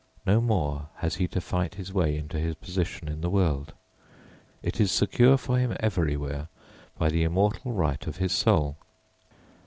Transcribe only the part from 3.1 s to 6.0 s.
the world; it is secure for him